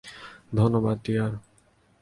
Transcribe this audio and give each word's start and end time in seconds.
ধন্যবাদ, 0.55 0.97
ডিয়ার। 1.05 1.31